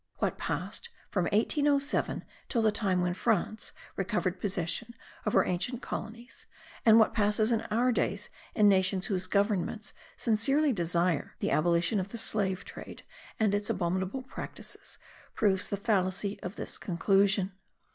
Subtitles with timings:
[0.17, 4.95] What passed from 1807 till the time when France recovered possession
[5.27, 6.47] of her ancient colonies,
[6.83, 12.09] and what passes in our days in nations whose governments sincerely desire the abolition of
[12.09, 13.03] the slave trade
[13.39, 14.97] and its abominable practices,
[15.35, 17.51] proves the fallacy of this conclusion.